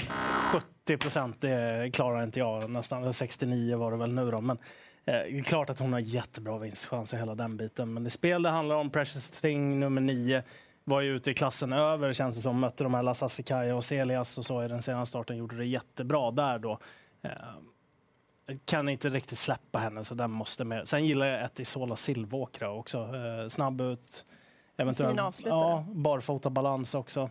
70 0.53 0.97
procent, 0.97 1.41
det 1.41 1.91
klarar 1.95 2.23
inte 2.23 2.39
jag. 2.39 2.71
Nästan 2.71 3.13
69 3.13 3.77
var 3.77 3.91
det 3.91 3.97
väl 3.97 4.13
nu 4.13 4.31
då. 4.31 4.41
Men 4.41 4.59
eh, 5.05 5.13
det 5.13 5.39
är 5.39 5.43
klart 5.43 5.71
att 5.71 5.79
hon 5.79 5.93
har 5.93 6.01
jättebra 6.01 6.59
vinstchanser 6.59 7.17
hela 7.17 7.35
den 7.35 7.57
biten. 7.57 7.95
Men 7.95 8.05
det 8.05 8.11
spel 8.11 8.43
det 8.43 8.51
handlar 8.51 8.77
om, 8.77 8.91
Precious 8.91 9.31
Thing 9.31 9.81
nummer 9.81 10.01
9 10.01 10.43
var 10.85 11.01
ju 11.01 11.17
ute 11.17 11.31
i 11.31 11.35
klassen 11.35 11.73
över 11.73 12.13
känns 12.13 12.37
det 12.37 12.43
som. 12.43 12.61
Mötte 12.61 12.85
de 12.85 12.95
här 12.95 13.03
Lasassi 13.03 13.45
och 13.75 13.85
Celias 13.85 14.39
och 14.39 14.45
så 14.45 14.65
i 14.65 14.69
den 14.69 14.83
senaste 14.83 15.11
starten. 15.11 15.37
Gjorde 15.37 15.57
det 15.57 15.67
jättebra 15.67 16.31
där 16.31 16.59
då. 16.59 16.79
Eh, 17.23 17.31
kan 18.65 18.89
inte 18.89 19.09
riktigt 19.09 19.39
släppa 19.39 19.79
henne, 19.79 20.05
så 20.05 20.15
den 20.15 20.31
måste 20.31 20.65
med. 20.65 20.89
Sen 20.89 21.05
gillar 21.05 21.27
jag 21.27 21.45
ett 21.45 21.61
Isola 21.61 21.97
Silvåkra 21.97 22.71
också. 22.71 22.99
Eh, 22.99 23.49
snabb 23.49 23.81
ut. 23.81 24.25
Eventuellt, 24.77 25.41
ja, 25.45 25.85
barfota 25.89 26.51
balans 26.51 26.95
också. 26.95 27.31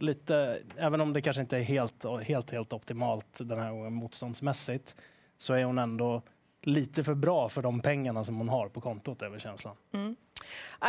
Lite, 0.00 0.62
även 0.76 1.00
om 1.00 1.12
det 1.12 1.22
kanske 1.22 1.42
inte 1.42 1.58
är 1.58 1.62
helt, 1.62 2.04
helt, 2.22 2.50
helt 2.50 2.72
optimalt 2.72 3.26
den 3.38 3.58
här 3.58 3.70
gången 3.70 3.92
motståndsmässigt, 3.92 4.96
så 5.38 5.54
är 5.54 5.64
hon 5.64 5.78
ändå 5.78 6.22
lite 6.62 7.04
för 7.04 7.14
bra 7.14 7.48
för 7.48 7.62
de 7.62 7.80
pengarna 7.80 8.24
som 8.24 8.38
hon 8.38 8.48
har 8.48 8.68
på 8.68 8.80
kontot, 8.80 9.22
är 9.22 9.28
väl 9.28 9.40
känslan. 9.40 9.76
Mm. 9.92 10.16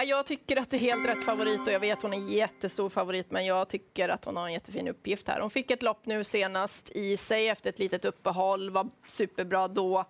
Jag 0.05 0.25
tycker 0.25 0.57
att 0.57 0.69
det 0.69 0.77
är 0.77 0.79
helt 0.79 1.09
rätt 1.09 1.23
favorit 1.25 1.67
och 1.67 1.73
jag 1.73 1.79
vet 1.79 1.97
att 1.97 2.03
hon 2.03 2.13
är 2.13 2.29
jättestor 2.29 2.89
favorit 2.89 3.31
men 3.31 3.45
jag 3.45 3.69
tycker 3.69 4.09
att 4.09 4.25
hon 4.25 4.37
har 4.37 4.45
en 4.45 4.53
jättefin 4.53 4.87
uppgift 4.87 5.27
här. 5.27 5.39
Hon 5.39 5.49
fick 5.49 5.71
ett 5.71 5.83
lopp 5.83 6.05
nu 6.05 6.23
senast 6.23 6.89
i 6.89 7.17
sig 7.17 7.49
efter 7.49 7.69
ett 7.69 7.79
litet 7.79 8.05
uppehåll, 8.05 8.69
var 8.69 8.89
superbra 9.05 9.67
då. 9.67 10.05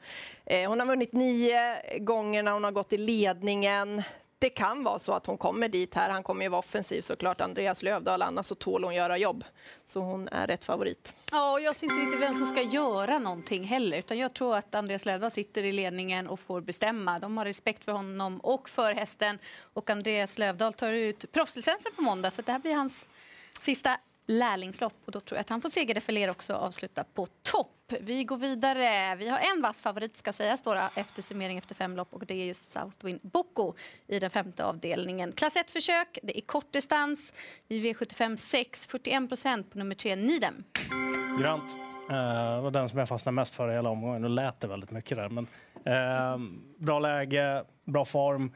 Eh, 0.45 0.69
hon 0.69 0.79
har 0.79 0.87
vunnit 0.87 1.13
nio 1.13 1.81
gånger 1.99 2.43
när 2.43 2.51
hon 2.51 2.63
har 2.63 2.71
gått 2.71 2.93
i 2.93 2.97
ledningen 2.97 4.03
det 4.43 4.49
kan 4.49 4.83
vara 4.83 4.99
så 4.99 5.13
att 5.13 5.25
hon 5.25 5.37
kommer 5.37 5.69
dit 5.69 5.95
här. 5.95 6.09
Han 6.09 6.23
kommer 6.23 6.43
ju 6.43 6.49
vara 6.49 6.59
offensiv 6.59 7.01
såklart, 7.01 7.41
Andreas 7.41 7.83
Lövdahl. 7.83 8.21
Annars 8.21 8.45
så 8.45 8.55
tål 8.55 8.83
hon 8.83 8.95
göra 8.95 9.17
jobb. 9.17 9.43
Så 9.85 9.99
hon 9.99 10.27
är 10.27 10.47
rätt 10.47 10.65
favorit. 10.65 11.15
Ja, 11.31 11.51
och 11.51 11.61
jag 11.61 11.75
ser 11.75 11.83
inte 11.83 11.95
riktigt 11.95 12.21
vem 12.21 12.35
som 12.35 12.47
ska 12.47 12.61
göra 12.61 13.19
någonting 13.19 13.63
heller. 13.63 13.97
Utan 13.97 14.17
jag 14.17 14.33
tror 14.33 14.55
att 14.55 14.75
Andreas 14.75 15.05
Lövdahl 15.05 15.31
sitter 15.31 15.63
i 15.63 15.71
ledningen 15.71 16.27
och 16.27 16.39
får 16.39 16.61
bestämma. 16.61 17.19
De 17.19 17.37
har 17.37 17.45
respekt 17.45 17.85
för 17.85 17.91
honom 17.91 18.39
och 18.39 18.69
för 18.69 18.93
hästen. 18.93 19.39
Och 19.73 19.89
Andreas 19.89 20.37
Lövdahl 20.37 20.73
tar 20.73 20.91
ut 20.91 21.31
proffslicensen 21.31 21.91
på 21.95 22.01
måndag. 22.01 22.31
Så 22.31 22.41
det 22.41 22.51
här 22.51 22.59
blir 22.59 22.75
hans 22.75 23.09
sista 23.59 23.99
lärlingslopp 24.27 24.93
och 25.05 25.11
då 25.11 25.19
tror 25.19 25.37
jag 25.37 25.41
att 25.41 25.49
han 25.49 25.61
får 25.61 25.69
segerdefiler 25.69 26.29
också 26.29 26.53
och 26.53 26.63
avsluta 26.63 27.03
på 27.03 27.27
topp. 27.41 27.93
Vi 28.01 28.23
går 28.23 28.37
vidare. 28.37 29.15
Vi 29.15 29.29
har 29.29 29.39
en 29.55 29.61
vass 29.61 29.81
favorit 29.81 30.17
ska 30.17 30.33
sägas 30.33 30.61
då, 30.61 30.89
efter 30.95 31.21
summering 31.21 31.57
efter 31.57 31.75
fem 31.75 31.95
lopp 31.95 32.13
och 32.13 32.25
det 32.25 32.33
är 32.33 32.45
just 32.45 32.71
Southwind 32.71 33.19
Boko 33.21 33.73
i 34.07 34.19
den 34.19 34.29
femte 34.29 34.65
avdelningen. 34.65 35.31
Klass 35.31 35.55
1-försök, 35.55 36.19
det 36.23 36.37
är 36.37 36.41
kortdistans 36.41 37.33
i 37.67 37.79
V75 37.79 38.37
6, 38.37 38.87
41 38.87 39.29
procent 39.29 39.71
på 39.71 39.77
nummer 39.77 39.95
3, 39.95 40.15
Nidem. 40.15 40.63
Grant 41.41 41.77
Det 42.07 42.61
var 42.61 42.71
den 42.71 42.89
som 42.89 42.99
jag 42.99 43.07
fastnade 43.07 43.35
mest 43.35 43.55
för 43.55 43.71
i 43.71 43.73
hela 43.73 43.89
omgången. 43.89 44.21
Nu 44.21 44.29
lät 44.29 44.59
det 44.59 44.67
väldigt 44.67 44.91
mycket 44.91 45.17
där 45.17 45.29
men 45.29 45.47
eh, 45.85 46.37
bra 46.77 46.99
läge, 46.99 47.63
bra 47.85 48.05
form 48.05 48.51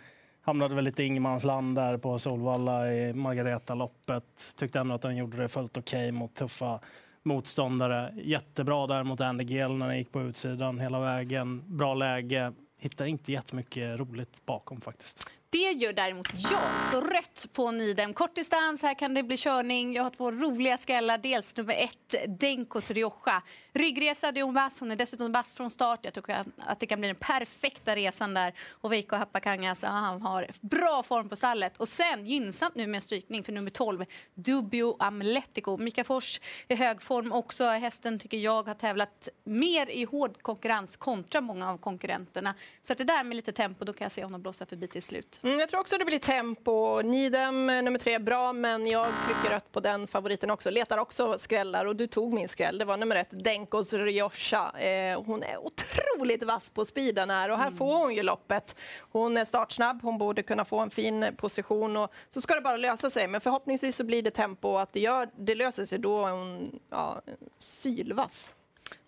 hamnade 0.47 0.75
väl 0.75 0.83
lite 0.83 1.03
i 1.03 1.05
ingenmansland 1.05 1.75
där 1.75 1.97
på 1.97 2.19
Solvalla 2.19 2.93
i 2.93 3.13
Margareta-loppet. 3.13 4.53
Tyckte 4.55 4.79
ändå 4.79 4.95
att 4.95 5.01
den 5.01 5.17
gjorde 5.17 5.37
det 5.37 5.47
fullt 5.47 5.77
okej 5.77 5.99
okay 5.99 6.11
mot 6.11 6.33
tuffa 6.33 6.79
motståndare. 7.23 8.13
Jättebra 8.15 8.87
där 8.87 9.03
mot 9.03 9.21
Andy 9.21 9.43
Gill 9.43 9.71
när 9.71 9.87
den 9.87 9.97
gick 9.97 10.11
på 10.11 10.21
utsidan 10.21 10.79
hela 10.79 10.99
vägen. 10.99 11.63
Bra 11.67 11.93
läge. 11.93 12.53
Hittade 12.77 13.09
inte 13.09 13.31
jättemycket 13.31 13.99
roligt 13.99 14.45
bakom 14.45 14.81
faktiskt. 14.81 15.31
Det 15.49 15.71
gör 15.71 15.93
däremot 15.93 16.27
jag. 16.37 16.83
Så 16.91 17.01
rött 17.01 17.47
på 17.53 17.71
Nidem. 17.71 18.13
Kort 18.13 18.35
distans, 18.35 18.81
här 18.81 18.93
kan 18.93 19.13
det 19.13 19.23
bli 19.23 19.37
körning. 19.37 19.93
Jag 19.93 20.03
har 20.03 20.09
två 20.09 20.31
roliga 20.31 20.77
skrällar. 20.77 21.17
Dels 21.17 21.57
nummer 21.57 21.73
ett, 21.73 22.39
Denkos 22.39 22.91
Rioja. 22.91 23.41
Ryggresa, 23.73 24.31
det 24.31 24.39
är 24.39 24.43
hon 24.43 24.53
vass. 24.53 24.79
Hon 24.79 24.91
är 24.91 24.95
dessutom 24.95 25.31
vass 25.31 25.55
från 25.55 25.69
start. 25.69 25.99
Jag 26.03 26.13
tror 26.13 26.31
att 26.57 26.79
det 26.79 26.85
kan 26.85 26.99
bli 26.99 27.07
den 27.07 27.15
perfekta 27.15 27.95
resan 27.95 28.33
där. 28.33 28.53
Och 28.69 28.91
Veikko 28.91 29.15
Happakanga, 29.15 29.75
så 29.75 29.87
han 29.87 30.21
har 30.21 30.47
bra 30.61 31.03
form 31.03 31.29
på 31.29 31.35
stallet. 31.35 31.77
Och 31.77 31.87
sen 31.87 32.25
gynnsamt 32.25 32.75
nu 32.75 32.87
med 32.87 32.95
en 32.95 33.01
strykning 33.01 33.43
för 33.43 33.51
nummer 33.51 33.71
12, 33.71 34.05
Dubio 34.33 34.95
Amletico. 34.99 35.77
Mika 35.77 36.03
Fors 36.03 36.41
i 36.67 36.75
hög 36.75 37.01
form 37.01 37.31
också. 37.31 37.63
Hästen 37.63 38.19
tycker 38.19 38.37
jag 38.37 38.67
har 38.67 38.73
tävlat 38.73 39.29
mer 39.43 39.89
i 39.89 40.03
hård 40.03 40.41
konkurrens 40.41 40.97
kontra 40.97 41.41
många 41.41 41.69
av 41.69 41.77
konkurrenterna. 41.77 42.55
Så 42.83 42.91
att 42.91 42.97
det 42.97 43.03
där 43.03 43.23
med 43.23 43.35
lite 43.35 43.51
tempo, 43.51 43.85
då 43.85 43.93
kan 43.93 44.05
jag 44.05 44.11
se 44.11 44.23
honom 44.23 44.41
blåsa 44.41 44.65
förbi 44.65 44.87
till 44.87 45.03
slut. 45.03 45.36
Mm, 45.41 45.59
jag 45.59 45.69
tror 45.69 45.81
också 45.81 45.97
det 45.97 46.05
blir 46.05 46.19
tempo. 46.19 47.01
Nidem 47.01 47.69
eh, 47.69 47.81
nummer 47.81 47.99
tre, 47.99 48.19
bra, 48.19 48.53
men 48.53 48.87
jag 48.87 49.07
trycker 49.25 49.49
rött 49.49 49.71
på 49.71 49.79
den 49.79 50.07
favoriten 50.07 50.51
också. 50.51 50.69
Letar 50.69 50.97
också 50.97 51.37
skrällar 51.37 51.85
och 51.85 51.95
du 51.95 52.07
tog 52.07 52.33
min 52.33 52.49
skräll. 52.49 52.77
Det 52.77 52.85
var 52.85 52.97
nummer 52.97 53.15
ett, 53.15 53.27
Denkos 53.31 53.93
Ryosha. 53.93 54.79
Eh, 54.79 55.23
hon 55.23 55.43
är 55.43 55.57
otroligt 55.57 56.43
vass 56.43 56.69
på 56.69 56.85
speeden 56.85 57.29
här 57.29 57.49
och 57.49 57.57
här 57.57 57.67
mm. 57.67 57.77
får 57.77 57.97
hon 57.97 58.15
ju 58.15 58.23
loppet. 58.23 58.75
Hon 58.99 59.37
är 59.37 59.45
startsnabb, 59.45 60.01
hon 60.01 60.17
borde 60.17 60.43
kunna 60.43 60.65
få 60.65 60.79
en 60.79 60.89
fin 60.89 61.25
position 61.37 61.97
och 61.97 62.13
så 62.29 62.41
ska 62.41 62.55
det 62.55 62.61
bara 62.61 62.77
lösa 62.77 63.09
sig. 63.09 63.27
Men 63.27 63.41
förhoppningsvis 63.41 63.95
så 63.95 64.03
blir 64.03 64.21
det 64.21 64.31
tempo 64.31 64.67
och 64.67 64.81
att 64.81 64.93
det, 64.93 64.99
gör, 64.99 65.29
det 65.37 65.55
löser 65.55 65.85
sig 65.85 65.99
då 65.99 66.25
är 66.25 66.31
hon 66.31 66.79
ja, 66.89 67.21
sylvass. 67.59 68.55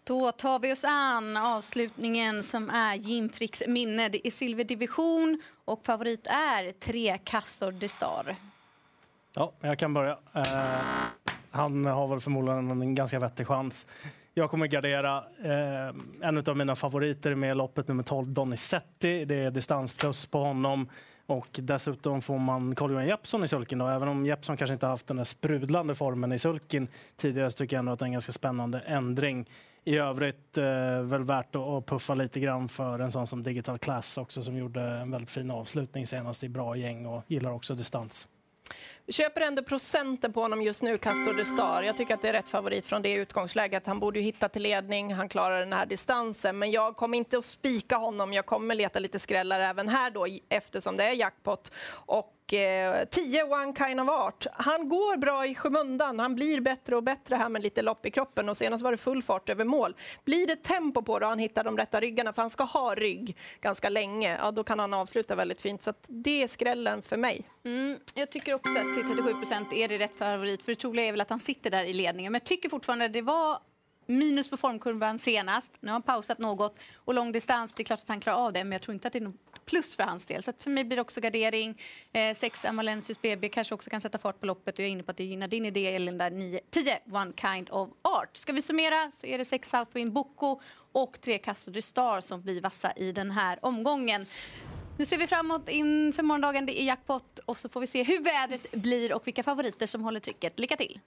Då 0.09 0.31
tar 0.31 0.59
vi 0.59 0.73
oss 0.73 0.85
an 0.87 1.37
avslutningen 1.37 2.43
som 2.43 2.69
är 2.69 2.95
Jim 2.95 3.29
Fricks 3.29 3.63
minne. 3.67 4.09
Det 4.09 4.27
är 4.27 4.31
silverdivision 4.31 5.41
och 5.65 5.85
favorit 5.85 6.27
är 6.27 6.71
tre 6.71 7.17
kassor 7.17 7.71
de 7.71 7.87
Star. 7.87 8.35
Ja, 9.35 9.51
jag 9.61 9.79
kan 9.79 9.93
börja. 9.93 10.17
Eh, 10.33 10.43
han 11.51 11.85
har 11.85 12.07
väl 12.07 12.19
förmodligen 12.19 12.81
en 12.81 12.95
ganska 12.95 13.19
vettig 13.19 13.47
chans. 13.47 13.87
Jag 14.33 14.49
kommer 14.49 14.67
gardera 14.67 15.17
eh, 15.43 15.95
en 16.21 16.43
av 16.47 16.57
mina 16.57 16.75
favoriter 16.75 17.35
med 17.35 17.57
loppet 17.57 17.87
nummer 17.87 18.03
12, 18.03 18.27
Donizetti. 18.27 19.25
Det 19.25 19.35
är 19.35 19.51
distansplus 19.51 20.25
på 20.25 20.39
honom. 20.39 20.89
Och 21.25 21.59
dessutom 21.61 22.21
får 22.21 22.37
man 22.37 22.75
Carl-Johan 22.75 23.07
Jeppsson 23.07 23.43
i 23.43 23.47
sulken. 23.47 23.77
Då. 23.77 23.87
Även 23.87 24.07
om 24.07 24.25
Jeppsson 24.25 24.57
kanske 24.57 24.73
inte 24.73 24.87
haft 24.87 25.07
den 25.07 25.17
där 25.17 25.23
sprudlande 25.23 25.95
formen 25.95 26.31
i 26.31 26.39
sulken 26.39 26.87
tidigare 27.17 27.51
så 27.51 27.57
tycker 27.57 27.75
jag 27.75 27.79
ändå 27.79 27.91
att 27.91 27.99
det 27.99 28.03
är 28.03 28.07
en 28.07 28.11
ganska 28.11 28.31
spännande 28.31 28.79
ändring. 28.79 29.49
I 29.89 29.97
övrigt 29.97 30.57
eh, 30.57 31.01
väl 31.01 31.23
värt 31.23 31.55
att 31.55 31.85
puffa 31.85 32.13
lite 32.13 32.39
grann 32.39 32.69
för 32.69 32.99
en 32.99 33.11
sån 33.11 33.27
som 33.27 33.43
Digital 33.43 33.77
Class 33.77 34.17
också 34.17 34.41
som 34.41 34.57
gjorde 34.57 34.81
en 34.81 35.11
väldigt 35.11 35.29
fin 35.29 35.51
avslutning 35.51 36.07
senast 36.07 36.43
i 36.43 36.49
bra 36.49 36.75
gäng 36.75 37.05
och 37.05 37.23
gillar 37.27 37.51
också 37.51 37.75
distans. 37.75 38.27
Vi 39.05 39.13
köper 39.13 39.41
ändå 39.41 39.63
procenten 39.63 40.33
på 40.33 40.41
honom 40.41 40.61
just 40.61 40.81
nu, 40.81 40.97
Castor 40.97 41.37
de 41.37 41.45
Star. 41.45 41.83
Jag 41.83 41.97
tycker 41.97 42.13
att 42.13 42.21
det 42.21 42.29
är 42.29 42.33
rätt 42.33 42.49
favorit 42.49 42.85
från 42.85 43.01
det 43.01 43.13
utgångsläget. 43.13 43.85
Han 43.85 43.99
borde 43.99 44.19
ju 44.19 44.25
hitta 44.25 44.49
till 44.49 44.61
ledning, 44.61 45.13
han 45.13 45.29
klarar 45.29 45.59
den 45.59 45.73
här 45.73 45.85
distansen. 45.85 46.59
Men 46.59 46.71
jag 46.71 46.95
kommer 46.95 47.17
inte 47.17 47.37
att 47.37 47.45
spika 47.45 47.97
honom. 47.97 48.33
Jag 48.33 48.45
kommer 48.45 48.75
leta 48.75 48.99
lite 48.99 49.19
skrällar 49.19 49.59
även 49.59 49.89
här 49.89 50.11
då 50.11 50.27
eftersom 50.49 50.97
det 50.97 51.03
är 51.03 51.13
jackpot. 51.13 51.71
Och 51.91 52.33
10 52.49 53.39
eh, 53.39 53.51
One 53.51 53.73
Kind 53.77 53.99
of 53.99 54.09
Art. 54.09 54.47
Han 54.53 54.89
går 54.89 55.17
bra 55.17 55.45
i 55.45 55.55
skymundan. 55.55 56.19
Han 56.19 56.35
blir 56.35 56.61
bättre 56.61 56.95
och 56.95 57.03
bättre 57.03 57.35
här 57.35 57.49
med 57.49 57.61
lite 57.61 57.81
lopp 57.81 58.05
i 58.05 58.11
kroppen 58.11 58.49
och 58.49 58.57
senast 58.57 58.83
var 58.83 58.91
det 58.91 58.97
full 58.97 59.23
fart 59.23 59.49
över 59.49 59.65
mål. 59.65 59.95
Blir 60.25 60.47
det 60.47 60.55
tempo 60.55 61.01
på 61.01 61.19
det 61.19 61.25
och 61.25 61.29
han 61.29 61.39
hittar 61.39 61.63
de 61.63 61.77
rätta 61.77 61.99
ryggarna, 61.99 62.33
för 62.33 62.41
han 62.41 62.49
ska 62.49 62.63
ha 62.63 62.95
rygg 62.95 63.37
ganska 63.61 63.89
länge, 63.89 64.37
ja, 64.37 64.51
då 64.51 64.63
kan 64.63 64.79
han 64.79 64.93
avsluta 64.93 65.35
väldigt 65.35 65.61
fint. 65.61 65.83
Så 65.83 65.93
det 66.07 66.43
är 66.43 66.47
skrällen 66.47 67.01
för 67.01 67.17
mig. 67.17 67.45
Mm, 67.65 67.99
jag 68.13 68.29
tycker 68.29 68.53
också 68.53 68.71
att 68.71 68.95
till 68.95 69.15
37 69.15 69.33
procent 69.33 69.73
är 69.73 69.87
det 69.87 69.97
rätt 69.97 70.17
favorit, 70.17 70.63
för 70.63 70.71
det 70.71 70.75
troliga 70.75 71.05
är 71.05 71.11
väl 71.11 71.21
att 71.21 71.29
han 71.29 71.39
sitter 71.39 71.69
där 71.69 71.83
i 71.83 71.93
ledningen. 71.93 72.31
Men 72.31 72.39
jag 72.39 72.47
tycker 72.47 72.69
fortfarande 72.69 73.05
att 73.05 73.13
det 73.13 73.21
var 73.21 73.59
minus 74.09 74.49
på 74.49 74.57
formkurvan 74.57 75.19
senast. 75.19 75.73
Nu 75.79 75.87
har 75.87 75.93
han 75.93 76.01
pausat 76.01 76.37
något. 76.37 76.79
Och 76.95 77.13
långdistans, 77.13 77.73
det 77.73 77.83
är 77.83 77.85
klart 77.85 77.99
att 77.99 78.07
han 78.07 78.19
klarar 78.19 78.37
av 78.37 78.53
det, 78.53 78.63
men 78.63 78.71
jag 78.71 78.81
tror 78.81 78.93
inte 78.93 79.07
att 79.07 79.13
det 79.13 79.19
är 79.19 79.23
någon 79.23 79.37
plus 79.69 79.95
för 79.95 80.03
hans 80.03 80.25
del. 80.25 80.43
Så 80.43 80.53
för 80.59 80.69
mig 80.69 80.83
blir 80.83 80.95
det 80.95 81.01
också 81.01 81.21
gardering. 81.21 81.81
Eh, 82.13 82.35
sex 82.35 82.65
Amalensius 82.65 83.21
BB 83.21 83.49
kanske 83.49 83.75
också 83.75 83.89
kan 83.89 84.01
sätta 84.01 84.17
fart 84.17 84.39
på 84.39 84.45
loppet. 84.45 84.75
Och 84.75 84.79
jag 84.79 84.87
är 84.87 84.91
inne 84.91 85.03
på 85.03 85.11
att 85.11 85.17
det 85.17 85.23
gynnar 85.23 85.47
din 85.47 85.65
idé, 85.65 85.95
Elin. 85.95 86.17
där 86.17 86.31
9, 86.31 86.59
10 86.69 86.99
One 87.11 87.33
Kind 87.35 87.69
of 87.71 87.89
Art. 88.01 88.37
Ska 88.37 88.53
vi 88.53 88.61
summera 88.61 89.11
så 89.11 89.27
är 89.27 89.37
det 89.37 89.45
sex 89.45 89.69
Southwind 89.69 90.13
Boko 90.13 90.61
och 90.91 91.21
tre 91.21 91.37
Castro 91.37 91.81
Star 91.81 92.21
som 92.21 92.41
blir 92.41 92.61
vassa 92.61 92.91
i 92.95 93.11
den 93.11 93.31
här 93.31 93.59
omgången. 93.61 94.25
Nu 94.97 95.05
ser 95.05 95.17
vi 95.17 95.27
framåt 95.27 95.69
inför 95.69 96.23
morgondagen. 96.23 96.65
Det 96.65 96.81
är 96.81 96.85
jackpot 96.85 97.39
och 97.45 97.57
så 97.57 97.69
får 97.69 97.79
vi 97.79 97.87
se 97.87 98.03
hur 98.03 98.23
vädret 98.23 98.71
blir 98.71 99.13
och 99.13 99.27
vilka 99.27 99.43
favoriter 99.43 99.85
som 99.85 100.03
håller 100.03 100.19
trycket. 100.19 100.59
Lycka 100.59 100.75
till! 100.75 100.99